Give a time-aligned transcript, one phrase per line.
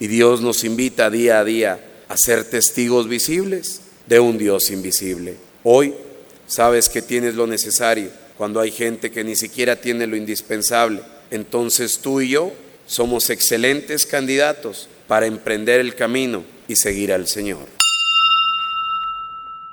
[0.00, 5.36] Y Dios nos invita día a día a ser testigos visibles de un Dios invisible.
[5.62, 5.94] Hoy
[6.48, 11.00] sabes que tienes lo necesario cuando hay gente que ni siquiera tiene lo indispensable.
[11.30, 12.52] Entonces tú y yo
[12.86, 17.68] somos excelentes candidatos para emprender el camino y seguir al Señor.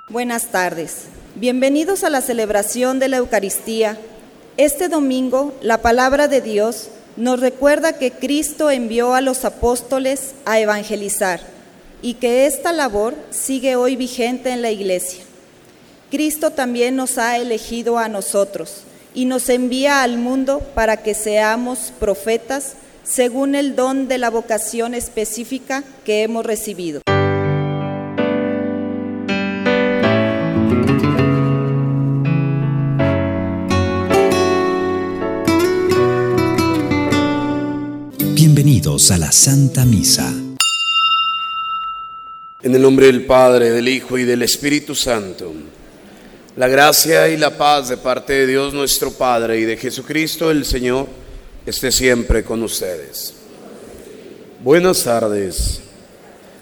[0.08, 1.06] Buenas tardes.
[1.34, 3.98] Bienvenidos a la celebración de la Eucaristía.
[4.56, 10.58] Este domingo la palabra de Dios nos recuerda que Cristo envió a los apóstoles a
[10.58, 11.40] evangelizar
[12.00, 15.22] y que esta labor sigue hoy vigente en la iglesia.
[16.10, 18.82] Cristo también nos ha elegido a nosotros
[19.14, 24.94] y nos envía al mundo para que seamos profetas según el don de la vocación
[24.94, 27.02] específica que hemos recibido.
[39.10, 40.32] A la Santa Misa.
[42.62, 45.52] En el nombre del Padre, del Hijo y del Espíritu Santo,
[46.56, 50.64] la gracia y la paz de parte de Dios nuestro Padre y de Jesucristo el
[50.64, 51.08] Señor
[51.66, 53.34] esté siempre con ustedes.
[54.62, 55.80] Buenas tardes.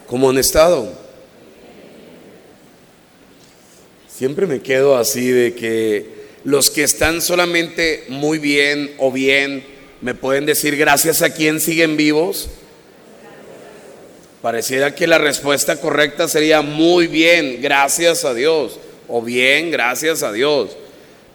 [0.07, 0.91] ¿Cómo han estado?
[4.09, 6.07] Siempre me quedo así de que
[6.45, 11.97] los que están solamente muy bien o bien, ¿me pueden decir gracias a quién siguen
[11.97, 12.49] vivos?
[14.43, 20.33] Pareciera que la respuesta correcta sería muy bien, gracias a Dios, o bien, gracias a
[20.33, 20.71] Dios.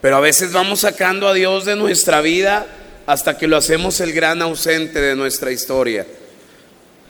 [0.02, 2.66] Pero a veces vamos sacando a Dios de nuestra vida
[3.06, 6.06] hasta que lo hacemos el gran ausente de nuestra historia.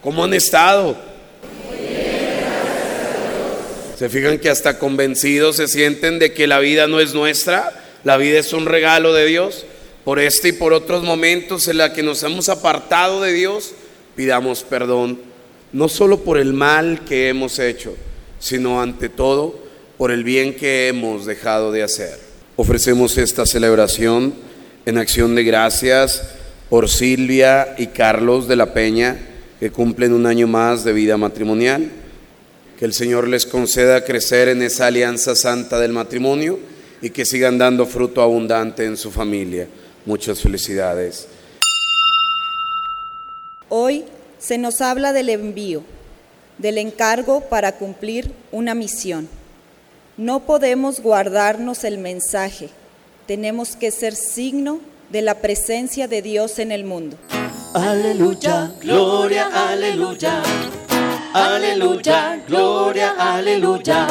[0.02, 0.98] ¿Cómo han estado?
[3.98, 7.72] ¿Se fijan que hasta convencidos se sienten de que la vida no es nuestra?
[8.04, 9.66] La vida es un regalo de Dios.
[10.06, 13.74] Por este y por otros momentos en la que nos hemos apartado de Dios,
[14.16, 15.20] pidamos perdón,
[15.74, 17.96] no solo por el mal que hemos hecho,
[18.40, 19.60] sino ante todo
[19.98, 22.20] por el bien que hemos dejado de hacer.
[22.56, 24.36] Ofrecemos esta celebración
[24.86, 26.22] en acción de gracias
[26.70, 29.18] por Silvia y Carlos de la Peña,
[29.60, 31.90] que cumplen un año más de vida matrimonial.
[32.78, 36.60] Que el Señor les conceda crecer en esa alianza santa del matrimonio
[37.02, 39.68] y que sigan dando fruto abundante en su familia.
[40.06, 41.28] Muchas felicidades.
[43.70, 44.06] Hoy
[44.38, 45.84] se nos habla del envío,
[46.60, 49.28] del encargo para cumplir una misión.
[50.18, 52.70] No podemos guardarnos el mensaje,
[53.26, 54.80] tenemos que ser signo
[55.10, 57.18] de la presencia de Dios en el mundo.
[57.74, 60.44] Aleluya, gloria, aleluya.
[61.34, 64.08] Aleluya, gloria, aleluya.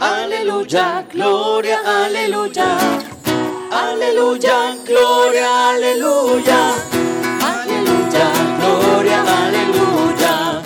[0.00, 3.05] Aleluya, gloria, aleluya.
[3.76, 6.72] Aleluya, gloria, aleluya.
[7.44, 8.26] Aleluya,
[8.58, 10.62] gloria, aleluya.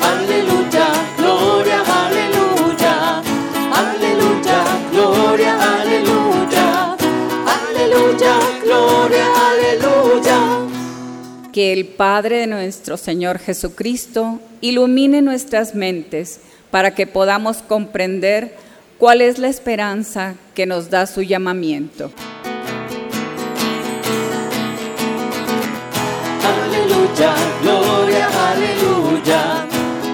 [0.00, 0.86] Aleluya,
[1.18, 3.22] gloria, aleluya.
[3.70, 6.96] Aleluya, gloria, aleluya.
[7.44, 10.38] Aleluya, gloria, aleluya.
[11.52, 18.56] Que el Padre de nuestro Señor Jesucristo ilumine nuestras mentes para que podamos comprender
[18.96, 22.10] cuál es la esperanza que nos da su llamamiento.
[27.16, 29.68] Gloria, aleluya.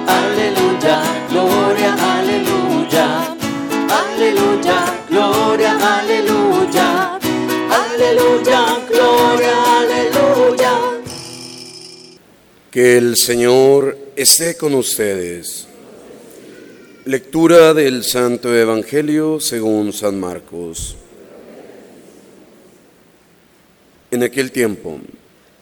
[0.07, 3.37] Aleluya, gloria, aleluya.
[3.89, 7.19] Aleluya, gloria, aleluya.
[7.71, 10.73] Aleluya, gloria, aleluya.
[12.71, 15.69] Que el Señor esté con ustedes.
[17.07, 20.97] Lectura del Santo Evangelio según San Marcos.
[24.11, 25.01] En aquel tiempo,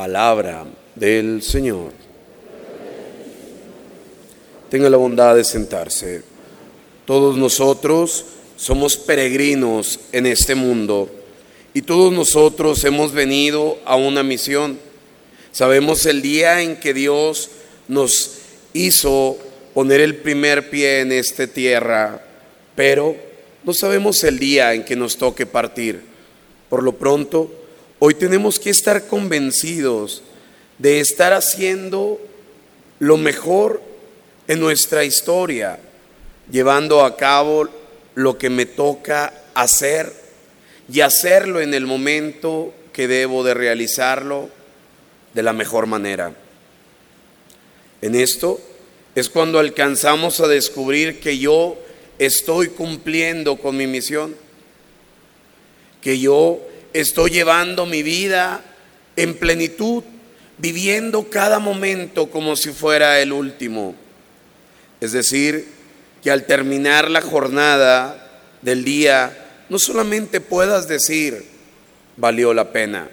[0.00, 0.64] Palabra
[0.94, 1.92] del Señor.
[4.70, 6.22] tenga la bondad de sentarse.
[7.04, 8.24] Todos nosotros
[8.56, 11.10] somos peregrinos en este mundo
[11.74, 14.78] y todos nosotros hemos venido a una misión.
[15.52, 17.50] Sabemos el día en que Dios
[17.86, 18.38] nos
[18.72, 19.36] hizo
[19.74, 22.24] poner el primer pie en esta tierra,
[22.74, 23.14] pero
[23.64, 26.00] no sabemos el día en que nos toque partir.
[26.70, 27.59] Por lo pronto,
[28.00, 30.22] hoy tenemos que estar convencidos
[30.78, 32.18] de estar haciendo
[32.98, 33.82] lo mejor
[34.48, 35.78] en nuestra historia,
[36.50, 37.68] llevando a cabo
[38.14, 40.12] lo que me toca hacer
[40.90, 44.48] y hacerlo en el momento que debo de realizarlo
[45.34, 46.34] de la mejor manera.
[48.00, 48.60] En esto
[49.14, 51.76] es cuando alcanzamos a descubrir que yo
[52.18, 54.34] estoy cumpliendo con mi misión,
[56.00, 56.60] que yo
[56.92, 58.62] estoy llevando mi vida
[59.16, 60.02] en plenitud,
[60.58, 63.94] viviendo cada momento como si fuera el último.
[65.00, 65.66] Es decir,
[66.22, 68.30] que al terminar la jornada
[68.62, 71.44] del día, no solamente puedas decir,
[72.16, 73.08] valió la pena,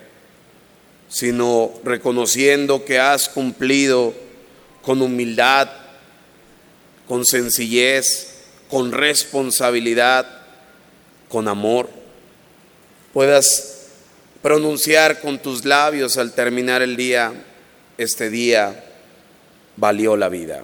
[1.07, 4.13] sino reconociendo que has cumplido
[4.81, 5.69] con humildad,
[7.07, 8.33] con sencillez,
[8.69, 10.27] con responsabilidad,
[11.29, 11.89] con amor,
[13.17, 13.87] puedas
[14.43, 17.33] pronunciar con tus labios al terminar el día,
[17.97, 18.85] este día
[19.75, 20.63] valió la vida.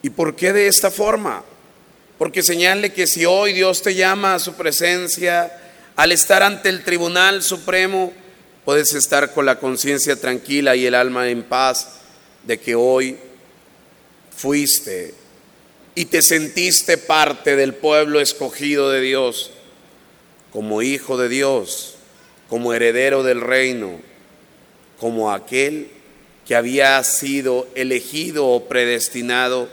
[0.00, 1.44] ¿Y por qué de esta forma?
[2.16, 5.52] Porque señale que si hoy Dios te llama a su presencia,
[5.94, 8.10] al estar ante el Tribunal Supremo,
[8.64, 11.96] puedes estar con la conciencia tranquila y el alma en paz
[12.44, 13.18] de que hoy
[14.34, 15.12] fuiste
[15.94, 19.50] y te sentiste parte del pueblo escogido de Dios,
[20.52, 21.94] como hijo de Dios,
[22.48, 24.00] como heredero del reino,
[24.98, 25.88] como aquel
[26.46, 29.68] que había sido elegido o predestinado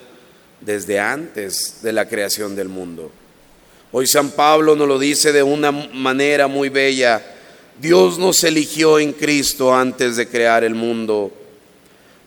[0.62, 3.12] desde antes de la creación del mundo.
[3.92, 7.24] Hoy San Pablo nos lo dice de una manera muy bella.
[7.80, 11.32] Dios nos eligió en Cristo antes de crear el mundo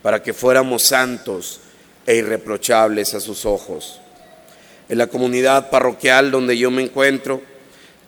[0.03, 1.61] para que fuéramos santos
[2.07, 4.01] e irreprochables a sus ojos.
[4.89, 7.43] En la comunidad parroquial donde yo me encuentro,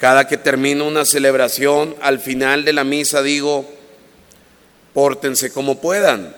[0.03, 3.73] cada que termino una celebración, al final de la misa digo,
[4.93, 6.35] pórtense como puedan,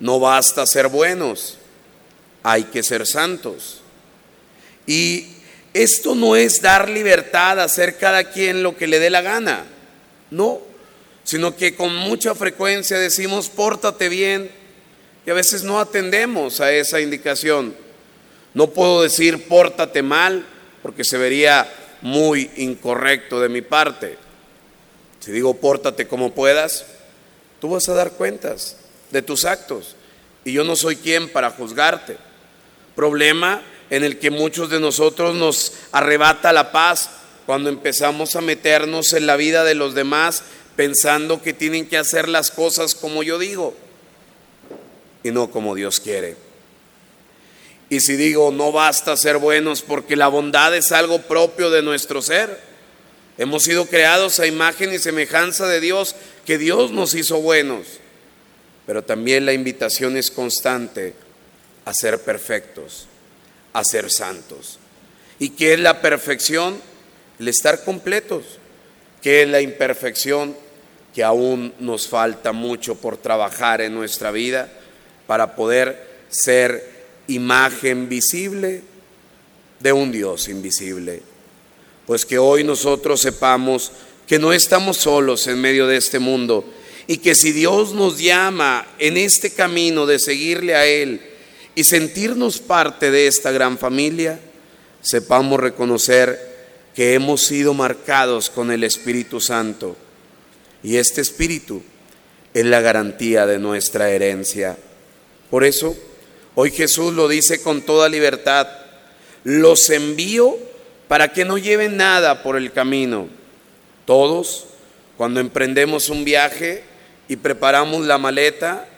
[0.00, 1.58] no basta ser buenos,
[2.42, 3.82] hay que ser santos.
[4.86, 5.26] Y
[5.74, 9.66] esto no es dar libertad a hacer cada quien lo que le dé la gana,
[10.30, 10.58] no,
[11.24, 14.50] sino que con mucha frecuencia decimos, pórtate bien,
[15.26, 17.74] y a veces no atendemos a esa indicación.
[18.54, 20.46] No puedo decir pórtate mal
[20.82, 21.70] porque se vería
[22.02, 24.18] muy incorrecto de mi parte.
[25.20, 26.84] Si digo pórtate como puedas,
[27.60, 28.76] tú vas a dar cuentas
[29.10, 29.96] de tus actos
[30.44, 32.16] y yo no soy quien para juzgarte.
[32.94, 37.10] Problema en el que muchos de nosotros nos arrebata la paz
[37.46, 40.42] cuando empezamos a meternos en la vida de los demás
[40.76, 43.74] pensando que tienen que hacer las cosas como yo digo
[45.22, 46.36] y no como Dios quiere.
[47.92, 52.22] Y si digo, no basta ser buenos porque la bondad es algo propio de nuestro
[52.22, 52.58] ser.
[53.36, 56.16] Hemos sido creados a imagen y semejanza de Dios,
[56.46, 57.86] que Dios nos hizo buenos.
[58.86, 61.12] Pero también la invitación es constante
[61.84, 63.08] a ser perfectos,
[63.74, 64.78] a ser santos.
[65.38, 66.80] ¿Y qué es la perfección?
[67.38, 68.56] El estar completos.
[69.20, 70.56] ¿Qué es la imperfección?
[71.14, 74.72] Que aún nos falta mucho por trabajar en nuestra vida
[75.26, 78.82] para poder ser imagen visible
[79.80, 81.22] de un Dios invisible.
[82.06, 83.92] Pues que hoy nosotros sepamos
[84.26, 86.64] que no estamos solos en medio de este mundo
[87.06, 91.20] y que si Dios nos llama en este camino de seguirle a Él
[91.74, 94.40] y sentirnos parte de esta gran familia,
[95.00, 96.52] sepamos reconocer
[96.94, 99.96] que hemos sido marcados con el Espíritu Santo
[100.82, 101.82] y este Espíritu
[102.54, 104.76] es la garantía de nuestra herencia.
[105.50, 105.96] Por eso,
[106.54, 108.68] hoy Jesús lo dice con toda libertad,
[109.44, 110.56] los envío
[111.08, 113.28] para que no lleven nada por el camino.
[114.06, 114.66] Todos,
[115.16, 116.84] cuando emprendemos un viaje
[117.28, 118.88] y preparamos la maleta,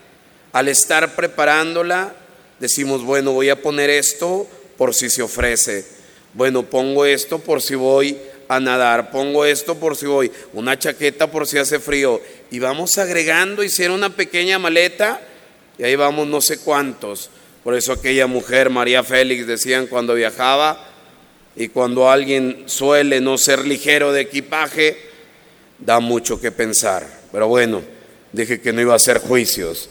[0.52, 2.14] al estar preparándola,
[2.60, 4.46] decimos, bueno, voy a poner esto
[4.76, 5.84] por si se ofrece.
[6.32, 8.18] Bueno, pongo esto por si voy
[8.48, 12.20] a nadar, pongo esto por si voy, una chaqueta por si hace frío.
[12.50, 15.20] Y vamos agregando, hicieron una pequeña maleta
[15.78, 17.30] y ahí vamos no sé cuántos.
[17.64, 20.90] Por eso aquella mujer, María Félix, decían cuando viajaba,
[21.56, 24.98] y cuando alguien suele no ser ligero de equipaje,
[25.78, 27.06] da mucho que pensar.
[27.32, 27.82] Pero bueno,
[28.32, 29.88] dije que no iba a hacer juicios.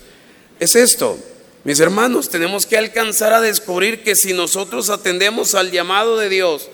[0.59, 1.17] Es esto,
[1.65, 6.69] Mis hermanos, tenemos que alcanzar a descubrir que si nosotros atendemos al llamado de Dios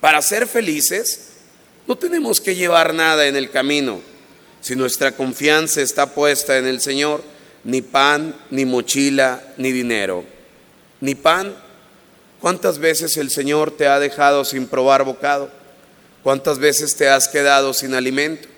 [0.00, 1.30] para ser felices,
[1.86, 4.02] no tenemos que llevar nada en el camino.
[4.60, 7.24] Si nuestra confianza está puesta en el Señor,
[7.64, 10.33] ni pan, ni mochila, ni dinero.
[11.04, 11.54] Ni pan.
[12.40, 15.50] ¿Cuántas veces el Señor te ha dejado sin probar bocado?
[16.22, 18.48] ¿Cuántas veces te has quedado sin alimento?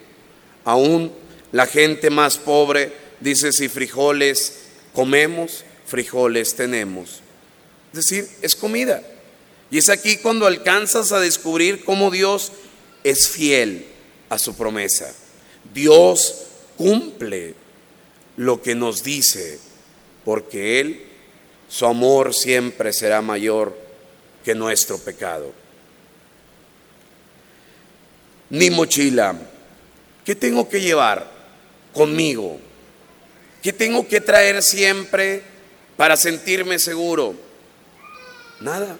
[0.65, 1.13] Aún
[1.51, 4.61] la gente más pobre dice si frijoles
[4.93, 7.21] comemos, frijoles tenemos.
[7.93, 9.03] Es decir, es comida.
[9.73, 12.53] Y es aquí cuando alcanzas a descubrir cómo Dios
[13.03, 13.87] es fiel
[14.29, 15.13] a su promesa.
[15.75, 16.45] Dios
[16.77, 17.57] cumple
[18.37, 19.59] lo que nos dice,
[20.25, 21.06] porque Él,
[21.77, 23.77] su amor siempre será mayor
[24.43, 25.53] que nuestro pecado.
[28.49, 29.37] Ni mochila.
[30.25, 31.31] ¿Qué tengo que llevar
[31.93, 32.59] conmigo?
[33.63, 35.43] ¿Qué tengo que traer siempre
[35.99, 37.35] para sentirme seguro?
[38.61, 38.97] Nada.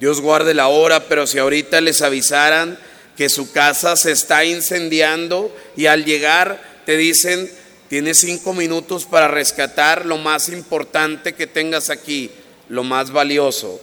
[0.00, 2.76] Dios guarde la hora, pero si ahorita les avisaran
[3.16, 7.48] que su casa se está incendiando y al llegar te dicen,
[7.88, 12.30] tienes cinco minutos para rescatar lo más importante que tengas aquí,
[12.68, 13.80] lo más valioso.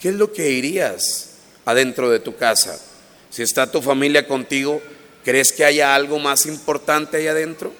[0.00, 2.80] ¿Qué es lo que irías adentro de tu casa?
[3.30, 4.80] Si está tu familia contigo,
[5.24, 7.72] ¿crees que haya algo más importante ahí adentro?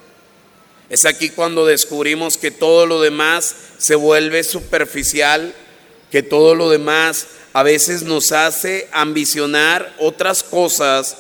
[0.91, 5.55] Es aquí cuando descubrimos que todo lo demás se vuelve superficial,
[6.11, 11.17] que todo lo demás a veces nos hace ambicionar otras cosas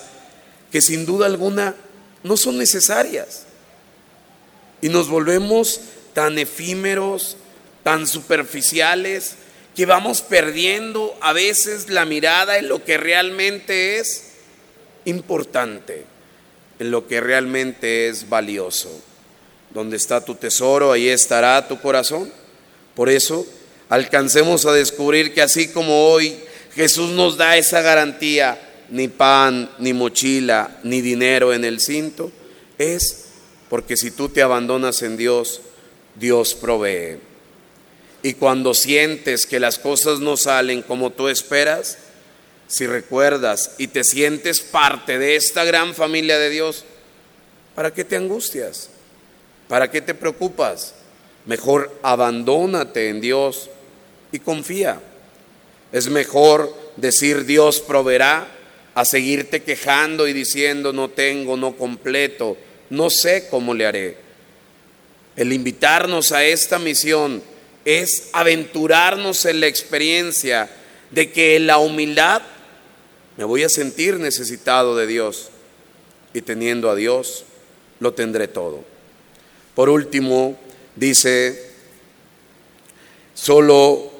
[0.72, 1.74] que sin duda alguna
[2.22, 3.44] no son necesarias.
[4.80, 5.80] Y nos volvemos
[6.14, 7.36] tan efímeros,
[7.82, 9.34] tan superficiales,
[9.74, 14.24] que vamos perdiendo a veces la mirada en lo que realmente es
[15.04, 16.04] importante,
[16.78, 18.90] en lo que realmente es valioso.
[19.70, 22.32] Donde está tu tesoro, ahí estará tu corazón.
[22.94, 23.46] Por eso,
[23.88, 26.36] alcancemos a descubrir que así como hoy
[26.74, 32.32] Jesús nos da esa garantía, ni pan, ni mochila, ni dinero en el cinto,
[32.78, 33.26] es
[33.68, 35.60] porque si tú te abandonas en Dios,
[36.14, 37.18] Dios provee.
[38.22, 41.98] Y cuando sientes que las cosas no salen como tú esperas,
[42.66, 46.84] si recuerdas y te sientes parte de esta gran familia de Dios,
[47.74, 48.90] ¿para qué te angustias?
[49.68, 50.94] ¿Para qué te preocupas?
[51.46, 53.70] Mejor abandónate en Dios
[54.32, 55.00] y confía.
[55.92, 58.57] Es mejor decir Dios proveerá
[58.98, 62.58] a seguirte quejando y diciendo no tengo, no completo,
[62.90, 64.16] no sé cómo le haré.
[65.36, 67.40] El invitarnos a esta misión
[67.84, 70.68] es aventurarnos en la experiencia
[71.12, 72.42] de que en la humildad
[73.36, 75.50] me voy a sentir necesitado de Dios
[76.34, 77.44] y teniendo a Dios
[78.00, 78.82] lo tendré todo.
[79.76, 80.58] Por último,
[80.96, 81.70] dice,
[83.32, 84.10] solo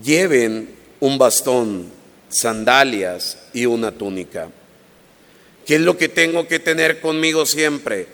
[0.00, 1.90] lleven un bastón,
[2.28, 4.48] sandalias y una túnica.
[5.66, 8.06] ¿Qué es lo que tengo que tener conmigo siempre?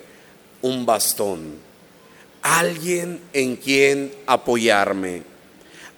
[0.63, 1.57] Un bastón.
[2.43, 5.23] Alguien en quien apoyarme.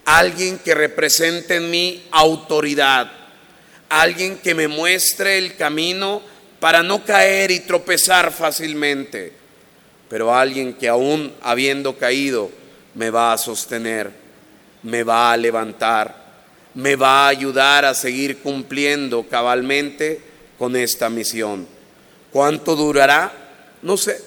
[0.04, 3.10] Alguien que represente en mí autoridad.
[3.88, 6.22] Alguien que me muestre el camino
[6.60, 9.38] para no caer y tropezar fácilmente
[10.08, 12.50] pero alguien que aún habiendo caído
[12.94, 14.10] me va a sostener,
[14.82, 16.17] me va a levantar,
[16.78, 20.20] me va a ayudar a seguir cumpliendo cabalmente
[20.56, 21.66] con esta misión.
[22.30, 23.32] ¿Cuánto durará?
[23.82, 24.22] No sé.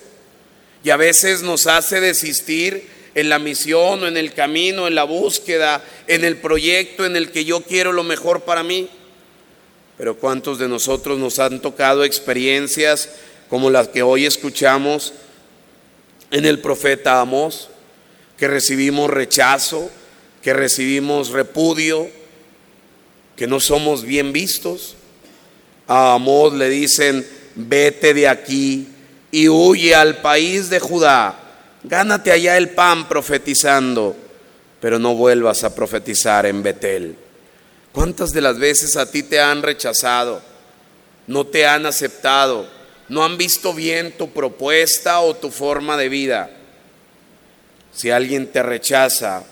[0.83, 5.05] Y a veces nos hace desistir en la misión o en el camino, en la
[5.05, 8.89] búsqueda, en el proyecto en el que yo quiero lo mejor para mí.
[9.97, 13.11] Pero ¿cuántos de nosotros nos han tocado experiencias
[13.47, 15.13] como las que hoy escuchamos
[16.31, 17.69] en el profeta Amós,
[18.37, 19.89] que recibimos rechazo,
[20.41, 22.19] que recibimos repudio,
[23.41, 24.93] que no somos bien vistos.
[25.87, 28.87] A Amós le dicen, vete de aquí
[29.31, 31.39] y huye al país de Judá,
[31.81, 34.15] gánate allá el pan profetizando,
[34.79, 37.15] pero no vuelvas a profetizar en Betel.
[37.91, 40.43] ¿Cuántas de las veces a ti te han rechazado?
[41.25, 42.67] No te han aceptado
[43.09, 46.51] no han visto bien tu propuesta o tu forma de vida.
[47.91, 49.43] Si alguien te rechaza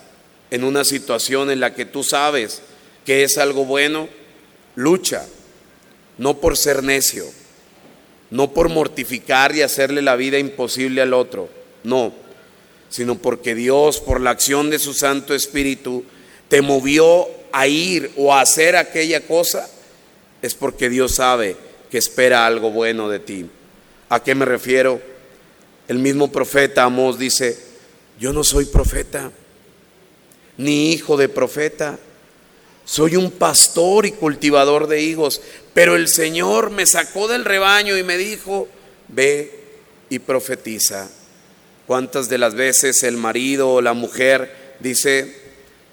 [0.52, 2.62] en una situación en la que tú sabes
[3.06, 4.08] que es algo bueno,
[4.76, 5.26] lucha,
[6.18, 7.26] no por ser necio,
[8.30, 11.50] no por mortificar y hacerle la vida imposible al otro,
[11.84, 12.14] no,
[12.90, 16.04] sino porque Dios, por la acción de su Santo Espíritu,
[16.48, 19.70] te movió a ir o a hacer aquella cosa,
[20.42, 21.56] es porque Dios sabe
[21.90, 23.46] que espera algo bueno de ti.
[24.10, 25.02] ¿A qué me refiero?
[25.88, 27.58] El mismo profeta Amós dice,
[28.20, 29.32] yo no soy profeta,
[30.58, 31.98] ni hijo de profeta.
[32.90, 35.44] Soy un pastor y cultivador de higos,
[35.76, 38.68] pero el Señor me sacó del rebaño y me dijo,
[39.10, 39.60] ve
[40.10, 41.08] y profetiza.
[41.86, 45.36] ¿Cuántas de las veces el marido o la mujer dice,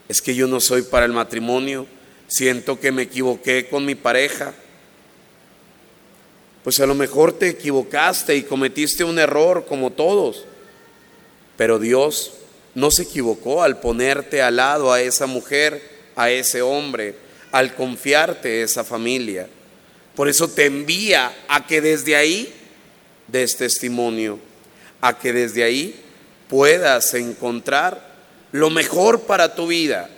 [0.09, 1.87] es que yo no soy para el matrimonio,
[2.29, 4.55] siento que me equivoqué con mi pareja?
[6.65, 10.47] Pues a lo mejor te equivocaste y cometiste un error como todos,
[11.59, 12.33] pero Dios
[12.75, 17.15] no se equivocó al ponerte al lado a esa mujer, a ese hombre,
[17.53, 19.49] al confiarte esa familia.
[20.15, 22.53] Por eso te envía a que desde ahí
[23.29, 24.39] des testimonio,
[25.01, 26.03] a que desde ahí
[26.49, 28.15] puedas encontrar
[28.53, 30.09] lo mejor para tu vida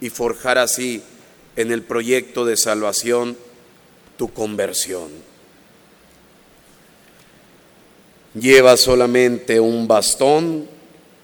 [0.00, 1.02] y forjar así
[1.56, 3.36] en el proyecto de salvación
[4.16, 5.08] tu conversión.
[8.34, 10.68] Lleva solamente un bastón,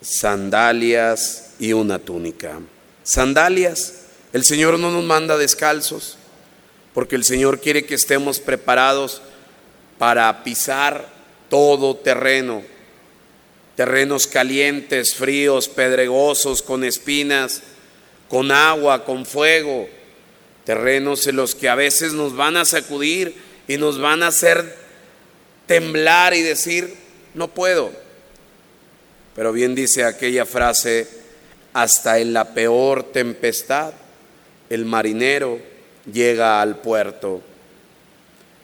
[0.00, 2.58] sandalias y una túnica.
[3.04, 3.95] Sandalias,
[4.36, 6.18] el Señor no nos manda descalzos,
[6.92, 9.22] porque el Señor quiere que estemos preparados
[9.96, 11.08] para pisar
[11.48, 12.62] todo terreno,
[13.76, 17.62] terrenos calientes, fríos, pedregosos, con espinas,
[18.28, 19.88] con agua, con fuego,
[20.64, 23.34] terrenos en los que a veces nos van a sacudir
[23.66, 24.76] y nos van a hacer
[25.64, 26.94] temblar y decir,
[27.32, 27.90] no puedo.
[29.34, 31.08] Pero bien dice aquella frase,
[31.72, 33.94] hasta en la peor tempestad
[34.70, 35.58] el marinero
[36.12, 37.42] llega al puerto.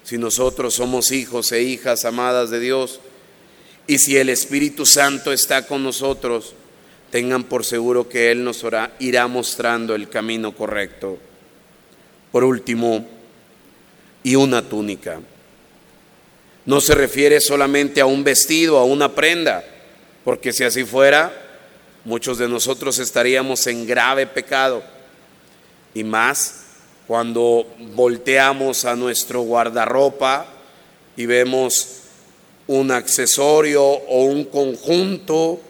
[0.04, 3.00] Si nosotros somos hijos e hijas amadas de Dios,
[3.87, 6.54] y si el Espíritu Santo está con nosotros,
[7.11, 8.64] tengan por seguro que Él nos
[8.99, 11.18] irá mostrando el camino correcto.
[12.30, 13.06] Por último,
[14.23, 15.21] y una túnica.
[16.64, 19.64] No se refiere solamente a un vestido, a una prenda,
[20.25, 21.32] porque si así fuera,
[22.04, 24.82] muchos de nosotros estaríamos en grave pecado.
[25.94, 26.62] Y más
[27.07, 30.46] cuando volteamos a nuestro guardarropa
[31.16, 32.00] y vemos
[32.66, 35.61] un accesorio o un conjunto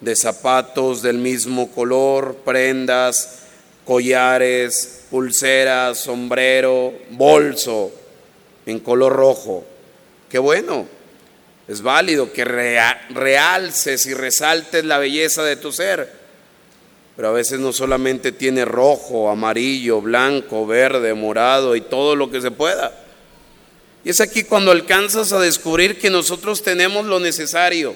[0.00, 3.38] de zapatos del mismo color, prendas,
[3.84, 7.92] collares, pulseras, sombrero, bolso
[8.66, 9.64] en color rojo.
[10.28, 10.86] Qué bueno,
[11.68, 16.21] es válido que realces y resaltes la belleza de tu ser,
[17.22, 22.40] pero a veces no solamente tiene rojo, amarillo, blanco, verde, morado y todo lo que
[22.40, 22.92] se pueda.
[24.04, 27.94] Y es aquí cuando alcanzas a descubrir que nosotros tenemos lo necesario,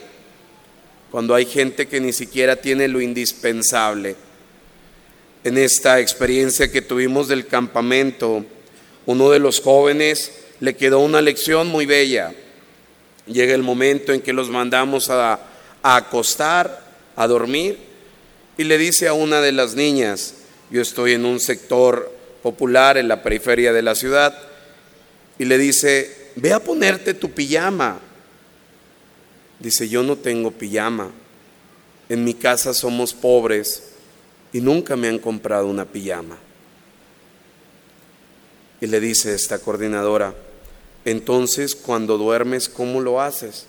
[1.11, 4.15] cuando hay gente que ni siquiera tiene lo indispensable.
[5.43, 8.45] En esta experiencia que tuvimos del campamento,
[9.07, 12.33] uno de los jóvenes le quedó una lección muy bella.
[13.27, 15.41] Llega el momento en que los mandamos a,
[15.83, 16.81] a acostar,
[17.17, 17.96] a dormir,
[18.57, 20.35] y le dice a una de las niñas,
[20.71, 24.37] yo estoy en un sector popular en la periferia de la ciudad,
[25.39, 28.01] y le dice, ve a ponerte tu pijama.
[29.61, 31.11] Dice, yo no tengo pijama.
[32.09, 33.83] En mi casa somos pobres
[34.53, 36.39] y nunca me han comprado una pijama.
[38.81, 40.35] Y le dice esta coordinadora,
[41.05, 43.67] entonces cuando duermes, ¿cómo lo haces?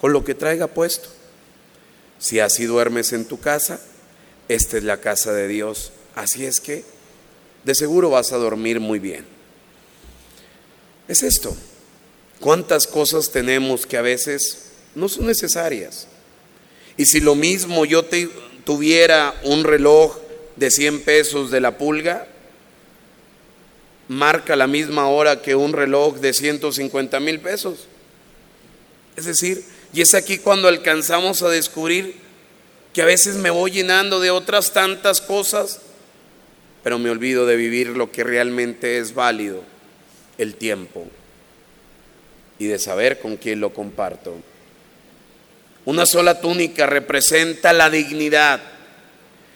[0.00, 1.08] Con lo que traiga puesto.
[2.18, 3.80] Si así duermes en tu casa,
[4.48, 5.92] esta es la casa de Dios.
[6.14, 6.84] Así es que
[7.64, 9.38] de seguro vas a dormir muy bien
[11.08, 11.56] es esto.
[12.38, 16.06] ¿Cuántas cosas tenemos que a veces no son necesarias?
[16.96, 18.04] Y si lo mismo yo
[18.64, 20.18] tuviera un reloj
[20.56, 22.28] de 100 pesos de la pulga,
[24.06, 27.86] marca la misma hora que un reloj de 150 mil pesos.
[29.16, 32.16] Es decir, y es aquí cuando alcanzamos a descubrir
[32.92, 35.80] que a veces me voy llenando de otras tantas cosas,
[36.82, 39.62] pero me olvido de vivir lo que realmente es válido
[40.38, 41.06] el tiempo
[42.58, 44.36] y de saber con quién lo comparto.
[45.84, 48.60] Una sola túnica representa la dignidad,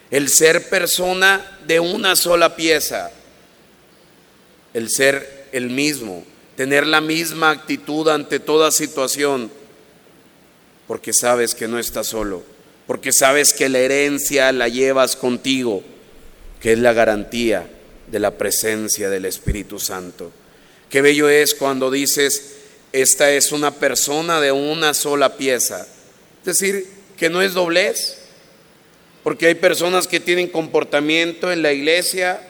[0.09, 3.11] el ser persona de una sola pieza,
[4.73, 6.23] el ser el mismo,
[6.55, 9.51] tener la misma actitud ante toda situación,
[10.87, 12.43] porque sabes que no estás solo,
[12.87, 15.83] porque sabes que la herencia la llevas contigo,
[16.61, 17.67] que es la garantía
[18.07, 20.31] de la presencia del Espíritu Santo.
[20.89, 22.55] Qué bello es cuando dices,
[22.91, 25.87] esta es una persona de una sola pieza.
[26.39, 28.17] Es decir, que no es doblez,
[29.23, 32.41] porque hay personas que tienen comportamiento en la iglesia,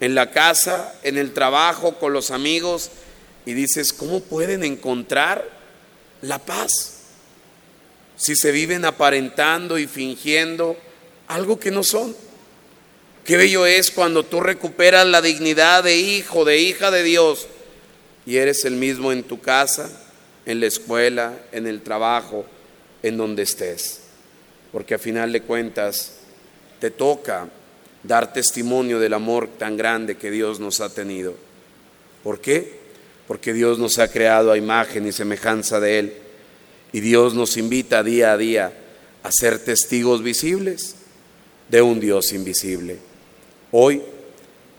[0.00, 2.90] en la casa, en el trabajo, con los amigos,
[3.44, 5.46] y dices, ¿cómo pueden encontrar
[6.22, 6.99] la paz?
[8.20, 10.76] Si se viven aparentando y fingiendo
[11.26, 12.14] algo que no son.
[13.24, 17.48] Qué bello es cuando tú recuperas la dignidad de hijo, de hija de Dios
[18.26, 19.90] y eres el mismo en tu casa,
[20.44, 22.44] en la escuela, en el trabajo,
[23.02, 24.02] en donde estés.
[24.70, 26.16] Porque a final de cuentas
[26.78, 27.48] te toca
[28.02, 31.34] dar testimonio del amor tan grande que Dios nos ha tenido.
[32.22, 32.80] ¿Por qué?
[33.26, 36.29] Porque Dios nos ha creado a imagen y semejanza de Él.
[36.92, 38.72] Y Dios nos invita día a día
[39.22, 40.96] a ser testigos visibles
[41.68, 42.98] de un Dios invisible.
[43.70, 44.02] Hoy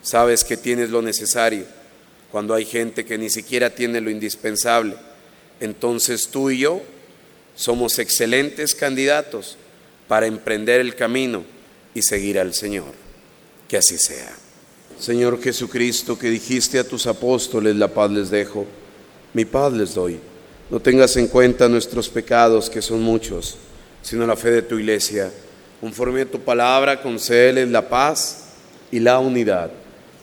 [0.02, 1.65] sabes que tienes lo necesario
[2.32, 4.95] cuando hay gente que ni siquiera tiene lo indispensable.
[5.60, 6.82] Entonces tú y yo
[7.56, 9.58] somos excelentes candidatos
[10.08, 11.43] para emprender el camino
[11.93, 12.93] y seguir al Señor.
[13.67, 14.36] Que así sea.
[15.00, 18.65] Señor Jesucristo, que dijiste a tus apóstoles, la paz les dejo,
[19.34, 20.19] mi paz les doy.
[20.71, 23.57] No tengas en cuenta nuestros pecados, que son muchos,
[24.01, 25.29] sino la fe de tu iglesia.
[25.81, 28.45] Conforme a tu palabra, concédeles la paz
[28.89, 29.69] y la unidad.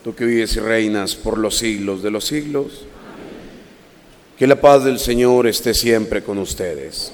[0.02, 2.86] Tú que vives y reinas por los siglos de los siglos.
[4.38, 7.12] Que la paz del Señor esté siempre con ustedes.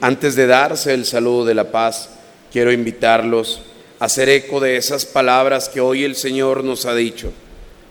[0.00, 2.08] Antes de darse el saludo de la paz,
[2.50, 3.60] quiero invitarlos
[4.00, 7.30] a hacer eco de esas palabras que hoy el Señor nos ha dicho.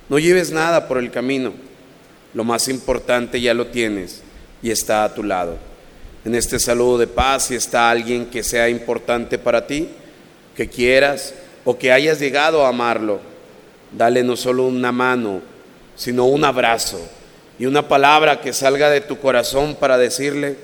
[0.10, 1.54] No lleves nada por el camino.
[2.34, 4.24] Lo más importante ya lo tienes
[4.62, 5.58] y está a tu lado.
[6.26, 9.90] En este saludo de paz, si está alguien que sea importante para ti,
[10.56, 13.20] que quieras o que hayas llegado a amarlo,
[13.92, 15.42] dale no solo una mano,
[15.96, 17.00] sino un abrazo
[17.60, 20.56] y una palabra que salga de tu corazón para decirle,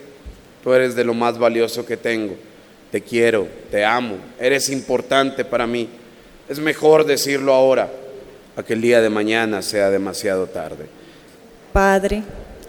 [0.63, 2.35] tú eres de lo más valioso que tengo,
[2.91, 5.89] te quiero, te amo, eres importante para mí.
[6.49, 7.89] Es mejor decirlo ahora,
[8.55, 10.85] a que el día de mañana sea demasiado tarde.
[11.71, 12.21] Padre,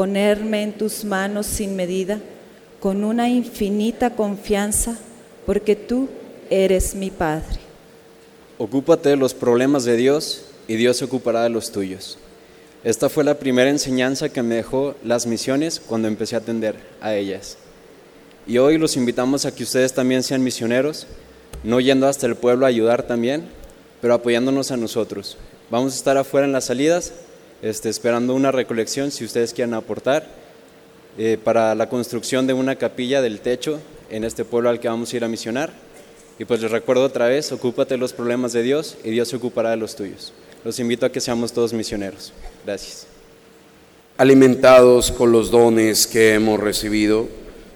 [0.00, 2.20] ponerme en tus manos sin medida,
[2.80, 4.96] con una infinita confianza,
[5.44, 6.08] porque tú
[6.48, 7.60] eres mi Padre.
[8.56, 12.16] Ocúpate de los problemas de Dios y Dios se ocupará de los tuyos.
[12.82, 17.14] Esta fue la primera enseñanza que me dejó las misiones cuando empecé a atender a
[17.14, 17.58] ellas.
[18.46, 21.08] Y hoy los invitamos a que ustedes también sean misioneros,
[21.62, 23.44] no yendo hasta el pueblo a ayudar también,
[24.00, 25.36] pero apoyándonos a nosotros.
[25.68, 27.12] Vamos a estar afuera en las salidas,
[27.62, 30.26] este, esperando una recolección, si ustedes quieren aportar,
[31.18, 35.12] eh, para la construcción de una capilla del techo en este pueblo al que vamos
[35.12, 35.72] a ir a misionar.
[36.38, 39.36] Y pues les recuerdo otra vez, ocúpate de los problemas de Dios y Dios se
[39.36, 40.32] ocupará de los tuyos.
[40.64, 42.32] Los invito a que seamos todos misioneros.
[42.64, 43.06] Gracias.
[44.16, 47.28] Alimentados con los dones que hemos recibido,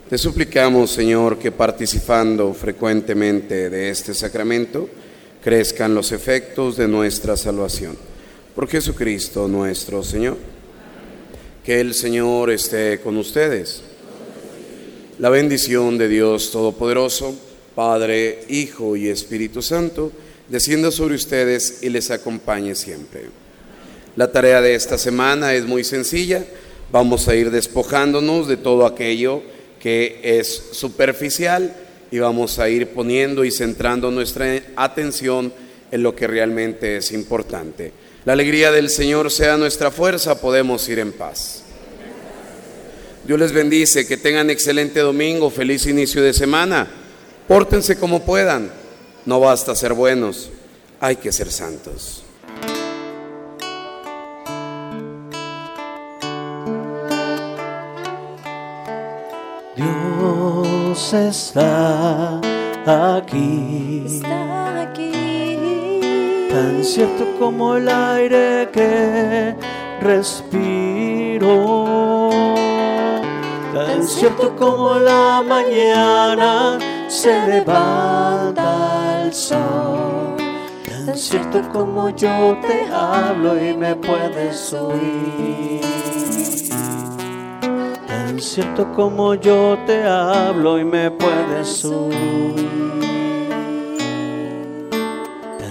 [0.09, 4.89] te suplicamos, Señor, que participando frecuentemente de este sacramento,
[5.43, 8.14] crezcan los efectos de nuestra salvación
[8.55, 10.37] por Jesucristo nuestro Señor.
[11.65, 13.83] Que el Señor esté con ustedes.
[15.19, 17.35] La bendición de Dios Todopoderoso,
[17.75, 20.13] Padre, Hijo y Espíritu Santo,
[20.49, 23.23] descienda sobre ustedes y les acompañe siempre.
[24.15, 26.45] La tarea de esta semana es muy sencilla.
[26.93, 29.43] Vamos a ir despojándonos de todo aquello
[29.81, 31.75] que es superficial
[32.11, 35.53] y vamos a ir poniendo y centrando nuestra atención
[35.91, 38.04] en lo que realmente es importante.
[38.25, 41.63] La alegría del Señor sea nuestra fuerza, podemos ir en paz.
[43.27, 46.89] Dios les bendice, que tengan excelente domingo, feliz inicio de semana.
[47.47, 48.71] Pórtense como puedan,
[49.27, 50.51] no basta ser buenos,
[51.01, 52.23] hay que ser santos.
[59.77, 62.41] Dios está
[62.87, 64.05] aquí.
[64.07, 65.14] Está aquí.
[66.55, 69.57] Tan cierto como el aire que
[70.01, 71.51] respiro,
[73.75, 80.37] tan cierto como la mañana se levanta el sol,
[80.89, 85.81] tan cierto como yo te hablo y me puedes oír.
[88.07, 92.84] Tan cierto como yo te hablo y me puedes oír.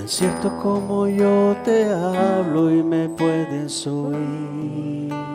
[0.03, 5.32] Tan cierto como yo te hablo y me puedes oír.